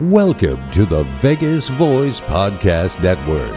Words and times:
Welcome 0.00 0.72
to 0.72 0.86
the 0.86 1.04
Vegas 1.20 1.68
Voice 1.68 2.20
Podcast 2.22 3.00
Network. 3.00 3.52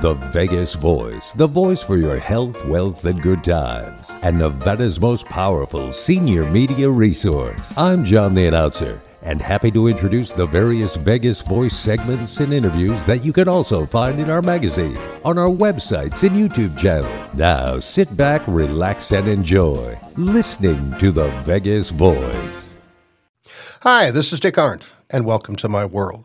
The 0.00 0.14
Vegas 0.30 0.74
Voice, 0.74 1.32
the 1.32 1.48
voice 1.48 1.82
for 1.82 1.96
your 1.96 2.16
health, 2.16 2.64
wealth, 2.66 3.04
and 3.06 3.20
good 3.20 3.42
times, 3.42 4.14
and 4.22 4.38
Nevada's 4.38 5.00
most 5.00 5.24
powerful 5.24 5.92
senior 5.92 6.48
media 6.48 6.88
resource. 6.88 7.76
I'm 7.76 8.04
John 8.04 8.36
the 8.36 8.46
Announcer, 8.46 9.02
and 9.22 9.42
happy 9.42 9.72
to 9.72 9.88
introduce 9.88 10.30
the 10.30 10.46
various 10.46 10.94
Vegas 10.94 11.40
Voice 11.40 11.76
segments 11.76 12.38
and 12.38 12.52
interviews 12.52 13.02
that 13.02 13.24
you 13.24 13.32
can 13.32 13.48
also 13.48 13.84
find 13.84 14.20
in 14.20 14.30
our 14.30 14.42
magazine, 14.42 14.96
on 15.24 15.38
our 15.38 15.50
websites, 15.50 16.22
and 16.22 16.36
YouTube 16.36 16.78
channel. 16.78 17.12
Now 17.34 17.80
sit 17.80 18.16
back, 18.16 18.42
relax, 18.46 19.10
and 19.10 19.26
enjoy 19.26 19.98
listening 20.16 20.96
to 21.00 21.10
the 21.10 21.30
Vegas 21.42 21.90
Voice. 21.90 22.76
Hi, 23.80 24.12
this 24.12 24.32
is 24.32 24.38
Dick 24.40 24.56
Arendt, 24.56 24.86
and 25.14 25.24
welcome 25.24 25.54
to 25.54 25.68
my 25.68 25.84
world. 25.84 26.24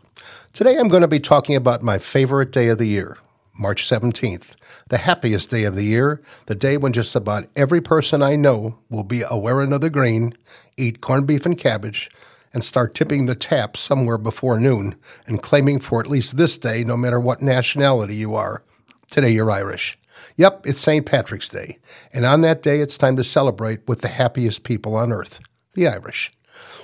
Today 0.52 0.76
I'm 0.76 0.88
going 0.88 1.02
to 1.02 1.06
be 1.06 1.20
talking 1.20 1.54
about 1.54 1.80
my 1.80 1.96
favorite 1.96 2.50
day 2.50 2.66
of 2.66 2.78
the 2.78 2.88
year, 2.88 3.18
March 3.56 3.88
17th, 3.88 4.56
the 4.88 4.98
happiest 4.98 5.48
day 5.48 5.62
of 5.62 5.76
the 5.76 5.84
year, 5.84 6.20
the 6.46 6.56
day 6.56 6.76
when 6.76 6.92
just 6.92 7.14
about 7.14 7.46
every 7.54 7.80
person 7.80 8.20
I 8.20 8.34
know 8.34 8.80
will 8.88 9.04
be 9.04 9.22
a 9.22 9.38
wearing 9.38 9.70
green, 9.70 10.36
eat 10.76 11.00
corned 11.00 11.28
beef 11.28 11.46
and 11.46 11.56
cabbage, 11.56 12.10
and 12.52 12.64
start 12.64 12.96
tipping 12.96 13.26
the 13.26 13.36
tap 13.36 13.76
somewhere 13.76 14.18
before 14.18 14.58
noon 14.58 14.96
and 15.24 15.40
claiming 15.40 15.78
for 15.78 16.00
at 16.00 16.10
least 16.10 16.36
this 16.36 16.58
day, 16.58 16.82
no 16.82 16.96
matter 16.96 17.20
what 17.20 17.40
nationality 17.40 18.16
you 18.16 18.34
are. 18.34 18.64
Today 19.08 19.30
you're 19.30 19.52
Irish. 19.52 19.96
Yep, 20.34 20.66
it's 20.66 20.80
St. 20.80 21.06
Patrick's 21.06 21.48
Day, 21.48 21.78
and 22.12 22.26
on 22.26 22.40
that 22.40 22.60
day 22.60 22.80
it's 22.80 22.98
time 22.98 23.14
to 23.14 23.22
celebrate 23.22 23.86
with 23.86 24.00
the 24.00 24.08
happiest 24.08 24.64
people 24.64 24.96
on 24.96 25.12
earth, 25.12 25.38
the 25.74 25.86
Irish. 25.86 26.32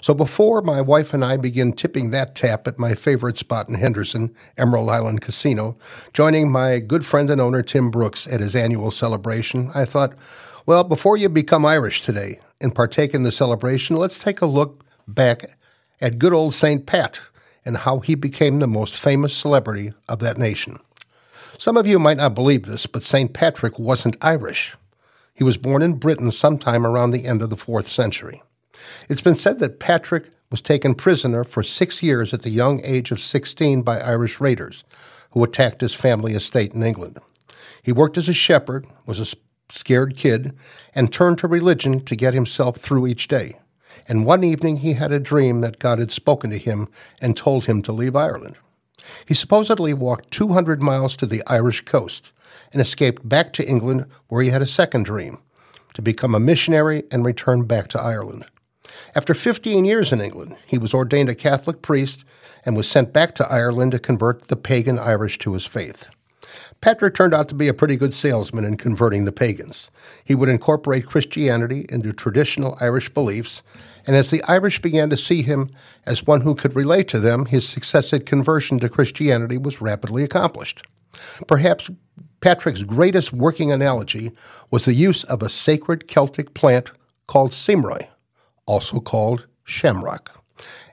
So 0.03 0.15
before 0.15 0.63
my 0.63 0.81
wife 0.81 1.13
and 1.15 1.25
I 1.25 1.37
begin 1.37 1.73
tipping 1.73 2.11
that 2.11 2.35
tap 2.35 2.69
at 2.69 2.79
my 2.79 2.95
favorite 2.95 3.37
spot 3.37 3.69
in 3.69 3.75
Henderson, 3.75 4.35
Emerald 4.57 4.91
Island 4.91 5.21
Casino, 5.21 5.77
joining 6.13 6.51
my 6.51 6.79
good 6.79 7.05
friend 7.05 7.31
and 7.31 7.41
owner 7.41 7.63
Tim 7.63 7.91
Brooks 7.91 8.27
at 8.27 8.41
his 8.41 8.55
annual 8.55 8.91
celebration, 8.91 9.71
I 9.75 9.85
thought, 9.85 10.15
well, 10.65 10.85
before 10.85 11.17
you 11.17 11.29
become 11.29 11.65
Irish 11.65 12.03
today 12.03 12.41
and 12.61 12.75
partake 12.75 13.15
in 13.15 13.23
the 13.23 13.33
celebration, 13.33 13.97
let's 13.97 14.19
take 14.19 14.41
a 14.41 14.47
look 14.47 14.85
back 15.09 15.57
at 16.01 16.19
good 16.19 16.33
old 16.33 16.55
St. 16.55 16.87
Pat 16.87 17.19
and 17.65 17.79
how 17.79 17.99
he 17.99 18.15
became 18.15 18.59
the 18.59 18.67
most 18.67 18.97
famous 18.97 19.37
celebrity 19.37 19.93
of 20.09 20.21
that 20.21 20.39
nation. 20.39 20.79
Some 21.59 21.77
of 21.77 21.87
you 21.87 21.99
might 21.99 22.19
not 22.19 22.35
believe 22.35 22.67
this, 22.67 22.87
but 22.87 23.03
St. 23.03 23.33
Patrick 23.33 23.79
wasn't 23.79 24.17
Irish. 24.21 24.77
He 25.35 25.45
was 25.45 25.57
born 25.57 25.83
in 25.83 25.95
Britain 25.95 26.31
sometime 26.31 26.87
around 26.87 27.11
the 27.11 27.25
end 27.25 27.43
of 27.43 27.51
the 27.51 27.57
fourth 27.57 27.89
century. 27.89 28.43
It's 29.09 29.21
been 29.21 29.35
said 29.35 29.59
that 29.61 29.81
Patrick 29.81 30.31
was 30.51 30.63
taken 30.63 30.95
prisoner 30.95 31.45
for 31.45 31.63
six 31.63 32.03
years 32.03 32.33
at 32.33 32.43
the 32.43 32.51
young 32.51 32.81
age 32.85 33.11
of 33.11 33.21
16 33.21 33.83
by 33.83 34.01
Irish 34.01 34.41
raiders 34.41 34.85
who 35.33 35.45
attacked 35.45 35.81
his 35.81 35.95
family 35.95 36.35
estate 36.35 36.73
in 36.73 36.83
England. 36.83 37.19
He 37.83 37.93
worked 37.93 38.17
as 38.17 38.29
a 38.29 38.33
shepherd, 38.33 38.87
was 39.05 39.21
a 39.21 39.37
scared 39.71 40.17
kid, 40.17 40.57
and 40.95 41.13
turned 41.13 41.39
to 41.39 41.49
religion 41.49 42.01
to 42.01 42.17
get 42.17 42.35
himself 42.35 42.79
through 42.79 43.07
each 43.07 43.29
day. 43.29 43.59
And 44.09 44.25
one 44.25 44.45
evening 44.45 44.79
he 44.79 44.95
had 44.95 45.13
a 45.13 45.19
dream 45.19 45.61
that 45.61 45.79
God 45.79 45.99
had 45.99 46.11
spoken 46.11 46.51
to 46.51 46.59
him 46.59 46.89
and 47.21 47.37
told 47.37 47.67
him 47.67 47.83
to 47.83 47.93
leave 47.93 48.17
Ireland. 48.17 48.57
He 49.27 49.35
supposedly 49.35 49.95
walked 49.95 50.31
200 50.31 50.83
miles 50.83 51.17
to 51.19 51.27
the 51.27 51.43
Irish 51.47 51.83
coast 51.83 52.33
and 52.73 52.81
escaped 52.81 53.29
back 53.29 53.53
to 53.55 53.69
England, 53.69 54.07
where 54.29 54.43
he 54.43 54.51
had 54.51 54.63
a 54.63 54.67
second 54.67 55.05
dream 55.05 55.39
to 55.95 56.03
become 56.03 56.35
a 56.35 56.41
missionary 56.41 57.05
and 57.11 57.25
return 57.25 57.65
back 57.65 57.89
to 57.89 58.01
Ireland. 58.01 58.47
After 59.15 59.35
15 59.35 59.85
years 59.85 60.13
in 60.13 60.21
England, 60.21 60.57
he 60.67 60.79
was 60.79 60.95
ordained 60.95 61.29
a 61.29 61.35
Catholic 61.35 61.83
priest 61.83 62.25
and 62.65 62.77
was 62.77 62.89
sent 62.89 63.13
back 63.13 63.35
to 63.37 63.51
Ireland 63.51 63.93
to 63.93 63.99
convert 63.99 64.49
the 64.49 64.57
pagan 64.57 64.99
Irish 64.99 65.39
to 65.41 65.55
his 65.55 65.65
faith. 65.65 66.09
Patrick 66.81 67.15
turned 67.15 67.35
out 67.35 67.49
to 67.49 67.55
be 67.55 67.69
a 67.69 67.75
pretty 67.75 67.97
good 67.97 68.13
salesman 68.13 68.65
in 68.65 68.77
converting 68.77 69.25
the 69.25 69.33
pagans. 69.33 69.91
He 70.25 70.35
would 70.35 70.49
incorporate 70.49 71.07
Christianity 71.07 71.87
into 71.89 72.13
traditional 72.13 72.77
Irish 72.81 73.09
beliefs, 73.09 73.63
and 74.07 74.15
as 74.15 74.31
the 74.31 74.43
Irish 74.45 74.83
began 74.83 75.11
to 75.11 75.17
see 75.17 75.43
him 75.43 75.71
as 76.05 76.27
one 76.27 76.43
who 76.43 76.55
could 76.55 76.77
relate 76.77 77.09
to 77.09 77.21
them, 77.21 77.47
his 77.47 77.69
successive 77.69 78.25
conversion 78.25 78.79
to 78.81 78.89
Christianity 78.89 79.59
was 79.59 79.81
rapidly 79.81 80.23
accomplished. 80.23 80.83
Perhaps 81.47 81.91
Patrick's 82.41 82.83
greatest 82.83 83.33
working 83.33 83.73
analogy 83.73 84.33
was 84.71 84.85
the 84.85 84.95
use 84.95 85.25
of 85.25 85.43
a 85.43 85.49
sacred 85.49 86.07
Celtic 86.07 86.55
plant 86.55 86.91
called 87.27 87.51
simroy, 87.51 88.07
also 88.67 89.01
called 89.01 89.47
shamrock. 89.65 90.43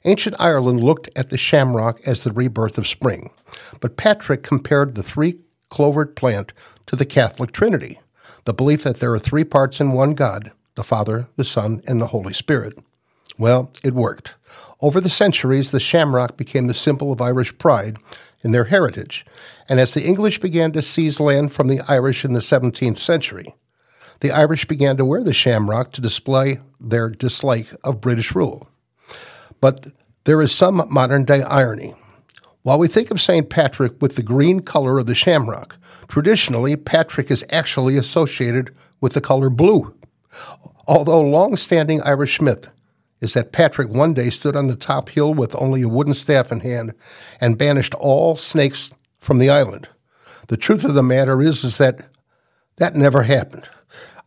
Ancient 0.06 0.36
Ireland 0.40 0.84
looked 0.84 1.10
at 1.16 1.30
the 1.30 1.38
shamrock 1.38 2.02
as 2.06 2.24
the 2.24 2.34
rebirth 2.34 2.78
of 2.78 2.88
spring, 2.88 3.32
but 3.80 3.98
Patrick 3.98 4.44
compared 4.44 4.96
the 4.96 5.04
three 5.04 5.40
clovered 5.70 6.16
plant 6.16 6.54
to 6.88 6.96
the 6.96 7.06
Catholic 7.06 7.52
Trinity, 7.52 8.00
the 8.46 8.54
belief 8.54 8.84
that 8.84 9.00
there 9.00 9.14
are 9.14 9.20
three 9.20 9.44
parts 9.44 9.80
in 9.80 9.92
one 9.92 10.14
God 10.14 10.52
the 10.76 10.84
Father, 10.84 11.28
the 11.36 11.44
Son, 11.44 11.84
and 11.88 12.02
the 12.02 12.08
Holy 12.08 12.34
Spirit. 12.34 12.78
Well, 13.38 13.72
it 13.84 13.94
worked. 13.94 14.34
Over 14.82 15.00
the 15.00 15.10
centuries, 15.10 15.72
the 15.72 15.80
shamrock 15.80 16.36
became 16.36 16.66
the 16.66 16.74
symbol 16.74 17.12
of 17.12 17.22
Irish 17.22 17.56
pride 17.58 17.98
in 18.42 18.52
their 18.52 18.66
heritage, 18.66 19.26
and 19.70 19.80
as 19.80 19.94
the 19.94 20.06
English 20.06 20.40
began 20.40 20.72
to 20.72 20.82
seize 20.82 21.20
land 21.20 21.54
from 21.54 21.68
the 21.68 21.80
Irish 21.88 22.26
in 22.26 22.34
the 22.34 22.40
17th 22.40 22.98
century, 22.98 23.54
the 24.24 24.32
Irish 24.32 24.64
began 24.64 24.96
to 24.96 25.04
wear 25.04 25.22
the 25.22 25.34
shamrock 25.34 25.92
to 25.92 26.00
display 26.00 26.60
their 26.80 27.10
dislike 27.10 27.68
of 27.84 28.00
British 28.00 28.34
rule. 28.34 28.70
But 29.60 29.88
there 30.24 30.42
is 30.42 30.56
some 30.56 30.88
modern 30.90 31.26
day 31.26 31.42
irony. 31.42 31.94
While 32.62 32.80
we 32.80 32.88
think 32.88 33.12
of 33.12 33.20
St. 33.20 33.50
Patrick 33.50 34.02
with 34.02 34.16
the 34.16 34.24
green 34.24 34.62
color 34.62 34.98
of 34.98 35.08
the 35.08 35.14
shamrock, 35.14 35.76
traditionally 36.08 36.78
Patrick 36.78 37.30
is 37.30 37.44
actually 37.50 37.98
associated 37.98 38.74
with 39.02 39.12
the 39.12 39.20
color 39.20 39.50
blue. 39.50 39.94
Although 40.88 41.22
long 41.22 41.58
standing 41.58 42.02
Irish 42.04 42.40
myth 42.40 42.70
is 43.20 43.34
that 43.34 43.52
Patrick 43.52 43.90
one 43.90 44.14
day 44.14 44.30
stood 44.30 44.56
on 44.56 44.68
the 44.68 44.78
top 44.78 45.10
hill 45.10 45.34
with 45.34 45.54
only 45.58 45.82
a 45.82 45.90
wooden 45.90 46.14
staff 46.14 46.50
in 46.50 46.62
hand 46.62 46.94
and 47.42 47.58
banished 47.58 47.94
all 47.96 48.38
snakes 48.38 48.90
from 49.20 49.38
the 49.38 49.50
island. 49.50 49.90
The 50.48 50.56
truth 50.56 50.86
of 50.86 50.94
the 50.94 51.04
matter 51.04 51.42
is, 51.42 51.66
is 51.66 51.78
that 51.78 52.06
that 52.78 52.96
never 52.96 53.24
happened. 53.24 53.68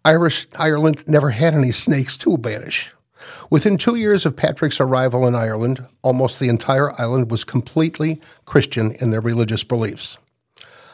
Irish 0.06 0.46
Ireland 0.56 1.02
never 1.08 1.30
had 1.30 1.52
any 1.52 1.72
snakes 1.72 2.16
to 2.18 2.38
banish. 2.38 2.92
Within 3.50 3.76
two 3.76 3.96
years 3.96 4.24
of 4.24 4.36
Patrick's 4.36 4.78
arrival 4.78 5.26
in 5.26 5.34
Ireland, 5.34 5.84
almost 6.02 6.38
the 6.38 6.48
entire 6.48 6.92
island 7.00 7.28
was 7.28 7.42
completely 7.42 8.20
Christian 8.44 8.92
in 8.92 9.10
their 9.10 9.20
religious 9.20 9.64
beliefs. 9.64 10.16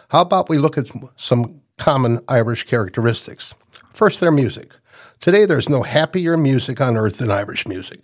How 0.09 0.23
about 0.23 0.49
we 0.49 0.57
look 0.57 0.79
at 0.79 0.89
some 1.17 1.61
common 1.77 2.21
Irish 2.27 2.65
characteristics? 2.65 3.55
First, 3.93 4.19
their 4.19 4.31
music. 4.31 4.73
Today, 5.21 5.45
there's 5.45 5.69
no 5.69 5.83
happier 5.83 6.39
music 6.39 6.81
on 6.81 6.97
earth 6.97 7.19
than 7.19 7.31
Irish 7.31 7.69
music. 7.69 8.01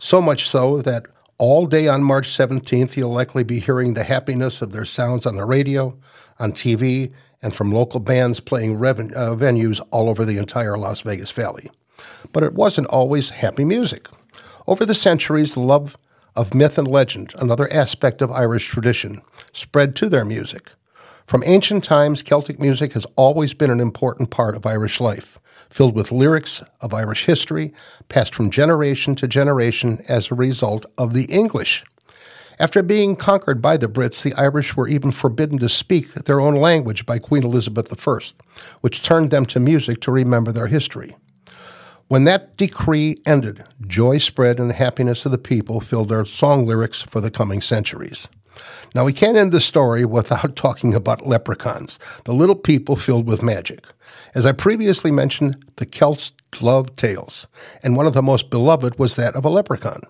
So 0.00 0.20
much 0.20 0.48
so 0.48 0.82
that 0.82 1.06
all 1.38 1.66
day 1.66 1.86
on 1.86 2.02
March 2.02 2.30
17th, 2.30 2.96
you'll 2.96 3.12
likely 3.12 3.44
be 3.44 3.60
hearing 3.60 3.94
the 3.94 4.02
happiness 4.02 4.60
of 4.60 4.72
their 4.72 4.84
sounds 4.84 5.24
on 5.24 5.36
the 5.36 5.44
radio, 5.44 5.96
on 6.40 6.50
TV, 6.50 7.12
and 7.42 7.54
from 7.54 7.70
local 7.70 8.00
bands 8.00 8.40
playing 8.40 8.78
reven- 8.78 9.14
uh, 9.14 9.34
venues 9.34 9.80
all 9.90 10.08
over 10.08 10.24
the 10.24 10.38
entire 10.38 10.76
Las 10.76 11.00
Vegas 11.02 11.30
Valley 11.30 11.70
but 12.32 12.42
it 12.42 12.54
wasn't 12.54 12.86
always 12.88 13.30
happy 13.30 13.64
music. 13.64 14.08
Over 14.66 14.84
the 14.84 14.94
centuries, 14.94 15.54
the 15.54 15.60
love 15.60 15.96
of 16.36 16.54
myth 16.54 16.78
and 16.78 16.86
legend, 16.86 17.34
another 17.38 17.72
aspect 17.72 18.22
of 18.22 18.30
Irish 18.30 18.66
tradition, 18.66 19.22
spread 19.52 19.96
to 19.96 20.08
their 20.08 20.24
music. 20.24 20.70
From 21.26 21.42
ancient 21.44 21.84
times, 21.84 22.22
Celtic 22.22 22.58
music 22.58 22.92
has 22.92 23.06
always 23.16 23.54
been 23.54 23.70
an 23.70 23.80
important 23.80 24.30
part 24.30 24.54
of 24.54 24.64
Irish 24.64 25.00
life, 25.00 25.38
filled 25.68 25.94
with 25.94 26.12
lyrics 26.12 26.62
of 26.80 26.94
Irish 26.94 27.26
history, 27.26 27.74
passed 28.08 28.34
from 28.34 28.50
generation 28.50 29.14
to 29.16 29.28
generation 29.28 30.02
as 30.08 30.30
a 30.30 30.34
result 30.34 30.86
of 30.96 31.12
the 31.12 31.24
English. 31.24 31.84
After 32.60 32.82
being 32.82 33.14
conquered 33.14 33.62
by 33.62 33.76
the 33.76 33.86
Brits, 33.86 34.22
the 34.22 34.34
Irish 34.34 34.76
were 34.76 34.88
even 34.88 35.12
forbidden 35.12 35.58
to 35.58 35.68
speak 35.68 36.12
their 36.14 36.40
own 36.40 36.56
language 36.56 37.06
by 37.06 37.20
Queen 37.20 37.44
Elizabeth 37.44 38.08
I, 38.08 38.18
which 38.80 39.02
turned 39.02 39.30
them 39.30 39.46
to 39.46 39.60
music 39.60 40.00
to 40.00 40.10
remember 40.10 40.50
their 40.50 40.66
history. 40.66 41.16
When 42.08 42.24
that 42.24 42.56
decree 42.56 43.18
ended, 43.24 43.64
joy 43.86 44.18
spread 44.18 44.58
and 44.58 44.70
the 44.70 44.74
happiness 44.74 45.24
of 45.24 45.30
the 45.30 45.38
people 45.38 45.80
filled 45.80 46.08
their 46.08 46.24
song 46.24 46.66
lyrics 46.66 47.02
for 47.02 47.20
the 47.20 47.30
coming 47.30 47.60
centuries. 47.60 48.26
Now, 48.92 49.04
we 49.04 49.12
can't 49.12 49.36
end 49.36 49.52
the 49.52 49.60
story 49.60 50.04
without 50.04 50.56
talking 50.56 50.94
about 50.94 51.26
leprechauns, 51.26 51.98
the 52.24 52.34
little 52.34 52.56
people 52.56 52.96
filled 52.96 53.28
with 53.28 53.42
magic. 53.42 53.86
As 54.34 54.44
I 54.44 54.52
previously 54.52 55.12
mentioned, 55.12 55.64
the 55.76 55.86
Celts 55.86 56.32
loved 56.60 56.96
tales, 56.96 57.46
and 57.84 57.94
one 57.94 58.06
of 58.06 58.14
the 58.14 58.22
most 58.22 58.50
beloved 58.50 58.98
was 58.98 59.14
that 59.14 59.36
of 59.36 59.44
a 59.44 59.48
leprechaun. 59.48 60.00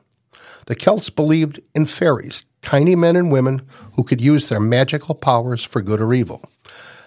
The 0.69 0.76
Celts 0.76 1.09
believed 1.09 1.62
in 1.75 1.87
fairies, 1.87 2.44
tiny 2.61 2.94
men 2.94 3.17
and 3.17 3.32
women 3.32 3.62
who 3.94 4.05
could 4.05 4.20
use 4.20 4.49
their 4.50 4.61
magical 4.61 5.15
powers 5.15 5.65
for 5.65 5.81
good 5.81 5.99
or 5.99 6.12
evil. 6.12 6.44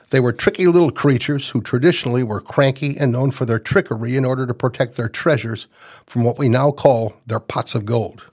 They 0.09 0.19
were 0.19 0.33
tricky 0.33 0.65
little 0.65 0.89
creatures 0.89 1.49
who 1.49 1.61
traditionally 1.61 2.23
were 2.23 2.41
cranky 2.41 2.97
and 2.97 3.11
known 3.11 3.29
for 3.29 3.45
their 3.45 3.59
trickery 3.59 4.15
in 4.15 4.25
order 4.25 4.47
to 4.47 4.55
protect 4.55 4.95
their 4.95 5.07
treasures 5.07 5.67
from 6.07 6.23
what 6.23 6.39
we 6.39 6.49
now 6.49 6.71
call 6.71 7.13
their 7.27 7.39
pots 7.39 7.75
of 7.75 7.85
gold. 7.85 8.25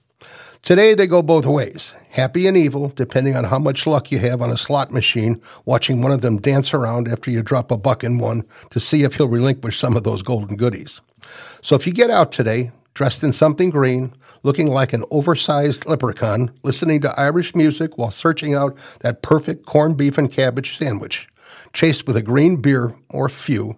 Today 0.63 0.95
they 0.95 1.07
go 1.07 1.21
both 1.21 1.45
ways, 1.45 1.93
happy 2.09 2.47
and 2.47 2.57
evil, 2.57 2.89
depending 2.89 3.37
on 3.37 3.45
how 3.45 3.59
much 3.59 3.87
luck 3.87 4.11
you 4.11 4.19
have 4.21 4.41
on 4.41 4.51
a 4.51 4.57
slot 4.57 4.95
machine, 4.95 5.43
watching 5.67 6.01
one 6.01 6.11
of 6.11 6.23
them 6.23 6.41
dance 6.41 6.73
around 6.73 7.07
after 7.07 7.31
you 7.31 7.43
drop 7.43 7.71
a 7.71 7.77
buck 7.77 8.03
in 8.03 8.17
one 8.17 8.45
to 8.71 8.81
see 8.81 9.03
if 9.03 9.17
he'll 9.17 9.29
relinquish 9.29 9.79
some 9.79 9.95
of 9.95 10.05
those 10.05 10.23
golden 10.23 10.57
goodies. 10.57 11.03
So 11.61 11.77
if 11.77 11.87
you 11.87 11.93
get 11.93 12.09
out 12.09 12.33
today, 12.33 12.73
dressed 12.95 13.23
in 13.23 13.33
something 13.33 13.69
green, 13.69 14.15
looking 14.43 14.69
like 14.69 14.93
an 14.93 15.05
oversized 15.11 15.87
leprechaun, 15.87 16.53
listening 16.63 17.01
to 17.01 17.21
Irish 17.21 17.55
music 17.55 17.99
while 17.99 18.11
searching 18.11 18.55
out 18.55 18.77
that 19.01 19.23
perfect 19.23 19.67
corned 19.67 19.97
beef 19.97 20.19
and 20.19 20.31
cabbage 20.31 20.79
sandwich, 20.79 21.29
chased 21.73 22.07
with 22.07 22.17
a 22.17 22.23
green 22.23 22.57
beer 22.57 22.95
or 23.11 23.29
few, 23.29 23.77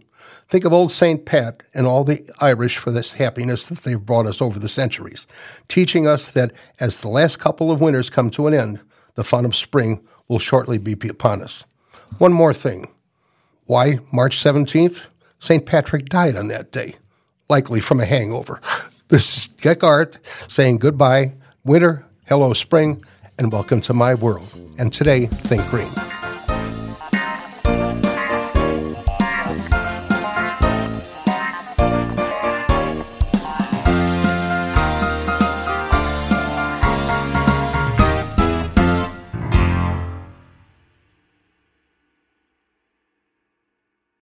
Think 0.50 0.64
of 0.64 0.72
old 0.72 0.90
St. 0.90 1.24
Pat 1.24 1.62
and 1.72 1.86
all 1.86 2.02
the 2.02 2.28
Irish 2.40 2.76
for 2.76 2.90
this 2.90 3.12
happiness 3.12 3.68
that 3.68 3.78
they've 3.78 4.04
brought 4.04 4.26
us 4.26 4.42
over 4.42 4.58
the 4.58 4.68
centuries, 4.68 5.28
teaching 5.68 6.08
us 6.08 6.32
that 6.32 6.50
as 6.80 7.00
the 7.00 7.08
last 7.08 7.38
couple 7.38 7.70
of 7.70 7.80
winters 7.80 8.10
come 8.10 8.30
to 8.30 8.48
an 8.48 8.54
end, 8.54 8.80
the 9.14 9.22
fun 9.22 9.44
of 9.44 9.54
spring 9.54 10.00
will 10.26 10.40
shortly 10.40 10.76
be 10.76 11.08
upon 11.08 11.40
us. 11.40 11.62
One 12.18 12.32
more 12.32 12.52
thing. 12.52 12.88
Why 13.66 14.00
March 14.12 14.42
17th? 14.42 15.02
St. 15.38 15.64
Patrick 15.64 16.08
died 16.08 16.36
on 16.36 16.48
that 16.48 16.72
day, 16.72 16.96
likely 17.48 17.78
from 17.78 18.00
a 18.00 18.04
hangover. 18.04 18.60
This 19.10 19.36
is 19.36 19.48
Dick 19.48 19.82
Arendt 19.82 20.20
saying 20.46 20.78
goodbye, 20.78 21.32
winter, 21.64 22.06
hello, 22.28 22.54
spring, 22.54 23.04
and 23.40 23.50
welcome 23.50 23.80
to 23.80 23.92
my 23.92 24.14
world. 24.14 24.46
And 24.78 24.92
today, 24.92 25.26
think 25.26 25.66
green. 25.66 26.09